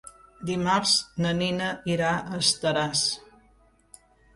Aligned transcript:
Dimarts 0.49 0.93
na 1.25 1.35
Nina 1.43 1.69
irà 1.99 2.11
a 2.25 2.43
Estaràs. 2.49 3.09